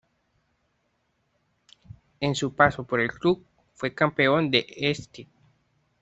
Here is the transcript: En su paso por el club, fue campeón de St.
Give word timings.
En 2.21 2.33
su 2.33 2.55
paso 2.55 2.83
por 2.87 3.01
el 3.01 3.11
club, 3.11 3.45
fue 3.75 3.93
campeón 3.93 4.49
de 4.49 4.65
St. 4.75 5.27